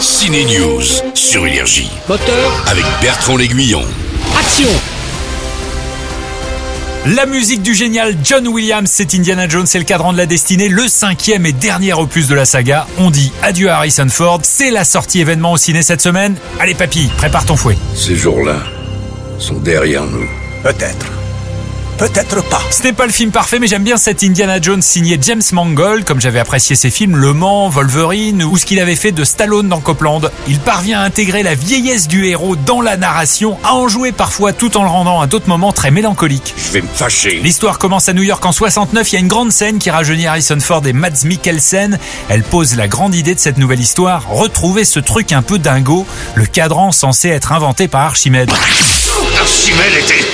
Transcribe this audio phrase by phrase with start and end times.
[0.00, 0.82] Ciné News
[1.12, 3.82] sur Énergie Moteur, avec Bertrand L'Aiguillon.
[4.38, 4.68] action
[7.06, 10.68] La musique du génial John Williams, c'est Indiana Jones, c'est le cadran de la destinée,
[10.70, 12.86] le cinquième et dernier opus de la saga.
[12.96, 16.34] On dit adieu à Harrison Ford, c'est la sortie événement au ciné cette semaine.
[16.58, 17.76] Allez papy, prépare ton fouet.
[17.94, 18.56] Ces jours-là
[19.38, 20.26] sont derrière nous.
[20.62, 21.19] Peut-être.
[22.00, 22.62] Peut-être pas.
[22.70, 26.06] Ce n'est pas le film parfait, mais j'aime bien cet Indiana Jones signé James Mangold,
[26.06, 29.68] comme j'avais apprécié ses films Le Mans, Wolverine ou ce qu'il avait fait de Stallone
[29.68, 30.22] dans Copland.
[30.48, 34.54] Il parvient à intégrer la vieillesse du héros dans la narration, à en jouer parfois
[34.54, 36.54] tout en le rendant à d'autres moments très mélancoliques.
[36.56, 37.38] Je vais me fâcher.
[37.42, 39.12] L'histoire commence à New York en 69.
[39.12, 41.98] Il y a une grande scène qui rajeunit Harrison Ford et Mads Mikkelsen.
[42.30, 44.26] Elle pose la grande idée de cette nouvelle histoire.
[44.30, 48.50] Retrouver ce truc un peu dingo, le cadran censé être inventé par Archimède.
[49.38, 50.29] Archimède était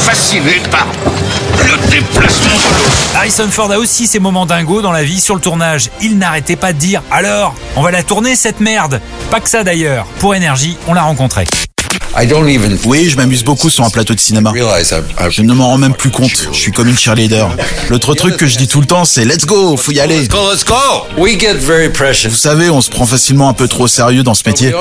[0.00, 0.86] fasciné par
[1.58, 3.16] le déplacement de l'eau.
[3.16, 5.20] Harrison Ford a aussi ses moments dingos dans la vie.
[5.20, 9.00] Sur le tournage, il n'arrêtait pas de dire Alors, on va la tourner cette merde
[9.30, 10.06] Pas que ça d'ailleurs.
[10.18, 11.46] Pour énergie, on l'a rencontré.
[12.86, 14.52] Oui, je m'amuse beaucoup sur un plateau de cinéma.
[15.30, 16.48] Je ne m'en rends même plus compte.
[16.52, 17.48] Je suis comme une cheerleader.
[17.88, 20.26] L'autre truc que je dis tout le temps, c'est let's go, faut y aller.
[22.28, 24.72] Vous savez, on se prend facilement un peu trop au sérieux dans ce métier.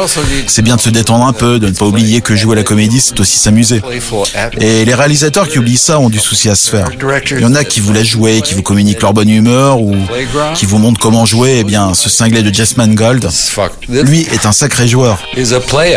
[0.47, 2.63] C'est bien de se détendre un peu, de ne pas oublier que jouer à la
[2.63, 3.81] comédie, c'est aussi s'amuser.
[4.59, 6.89] Et les réalisateurs qui oublient ça ont du souci à se faire.
[7.31, 9.95] Il y en a qui vous laissent jouer, qui vous communiquent leur bonne humeur ou
[10.55, 11.58] qui vous montrent comment jouer.
[11.59, 13.30] Eh bien, ce cinglé de Jess Mangold,
[13.89, 15.19] lui est un sacré joueur.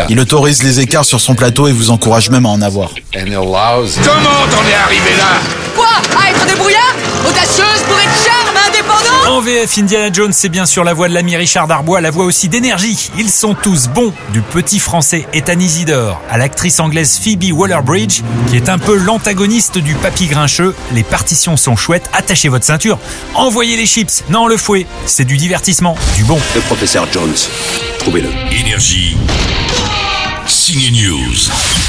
[0.09, 2.89] Il autorise les écarts sur son plateau et vous encourage même à en avoir.
[3.13, 5.39] Comment t'en es arrivé là?
[5.73, 5.87] Quoi?
[6.21, 9.37] À être débrouillard Audacieuse pour être charme, indépendant?
[9.37, 12.25] En VF, Indiana Jones, c'est bien sûr la voix de l'ami Richard Darbois, la voix
[12.25, 13.09] aussi d'énergie.
[13.17, 18.57] Ils sont tous bons, du petit français Ethan Isidore à l'actrice anglaise Phoebe Waller-Bridge, qui
[18.57, 20.75] est un peu l'antagoniste du papy grincheux.
[20.91, 22.99] Les partitions sont chouettes, attachez votre ceinture.
[23.33, 26.39] Envoyez les chips, non le fouet, c'est du divertissement, du bon.
[26.53, 27.33] Le professeur Jones.
[27.99, 28.29] Trouvez-le.
[28.51, 29.15] Énergie.
[30.63, 31.82] Ciné News.